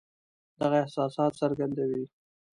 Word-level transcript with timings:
دغه 0.59 0.77
احساسات 0.83 1.31
څرګندوي. 1.41 2.03